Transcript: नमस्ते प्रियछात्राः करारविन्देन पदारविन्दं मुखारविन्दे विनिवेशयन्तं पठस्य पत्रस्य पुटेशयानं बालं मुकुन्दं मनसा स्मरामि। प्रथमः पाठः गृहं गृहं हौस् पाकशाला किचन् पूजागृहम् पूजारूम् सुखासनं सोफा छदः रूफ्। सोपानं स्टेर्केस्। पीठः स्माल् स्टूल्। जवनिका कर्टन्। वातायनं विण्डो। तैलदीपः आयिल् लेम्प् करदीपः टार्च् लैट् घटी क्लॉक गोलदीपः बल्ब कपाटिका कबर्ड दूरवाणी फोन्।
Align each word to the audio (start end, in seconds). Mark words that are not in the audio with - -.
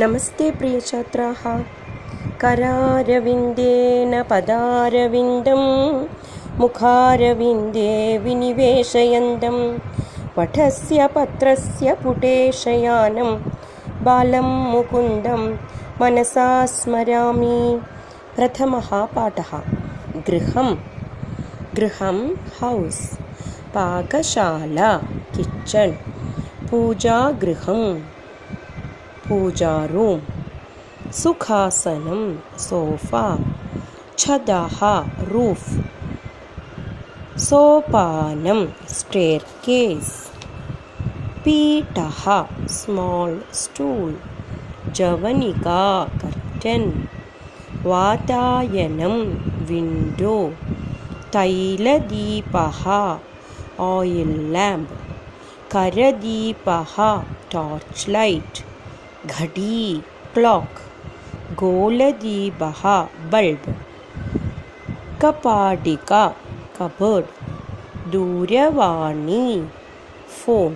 नमस्ते 0.00 0.50
प्रियछात्राः 0.50 1.42
करारविन्देन 2.40 4.22
पदारविन्दं 4.22 5.60
मुखारविन्दे 6.58 8.18
विनिवेशयन्तं 8.18 9.58
पठस्य 10.36 11.06
पत्रस्य 11.06 11.94
पुटेशयानं 12.02 13.30
बालं 14.04 14.48
मुकुन्दं 14.72 15.44
मनसा 16.00 16.48
स्मरामि। 16.66 17.80
प्रथमः 18.36 18.90
पाठः 19.14 19.52
गृहं 20.26 20.74
गृहं 21.76 22.18
हौस् 22.58 23.04
पाकशाला 23.76 24.90
किचन् 25.36 25.92
पूजागृहम् 26.70 27.88
पूजारूम् 29.28 30.20
सुखासनं 31.12 32.22
सोफा 32.58 33.38
छदः 34.18 34.78
रूफ्। 35.28 35.70
सोपानं 37.38 38.66
स्टेर्केस्। 38.88 40.28
पीठः 41.44 42.46
स्माल् 42.66 43.54
स्टूल्। 43.54 44.14
जवनिका 44.92 46.04
कर्टन्। 46.04 46.92
वातायनं 47.86 49.20
विण्डो। 49.66 50.52
तैलदीपः 51.32 52.88
आयिल् 53.80 54.52
लेम्प् 54.52 54.92
करदीपः 55.72 57.22
टार्च् 57.52 58.08
लैट् 58.08 58.73
घटी 59.26 60.02
क्लॉक 60.34 60.80
गोलदीपः 61.60 62.82
बल्ब 63.32 63.74
कपाटिका 65.22 66.26
कबर्ड 66.78 67.26
दूरवाणी 68.12 69.46
फोन्। 70.38 70.74